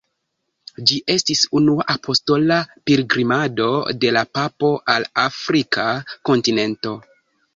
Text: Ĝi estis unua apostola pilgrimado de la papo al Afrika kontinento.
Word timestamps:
Ĝi 0.91 0.95
estis 1.15 1.41
unua 1.59 1.83
apostola 1.93 2.57
pilgrimado 2.89 3.67
de 4.05 4.13
la 4.17 4.25
papo 4.39 4.73
al 4.95 5.05
Afrika 5.27 5.85
kontinento. 6.31 6.95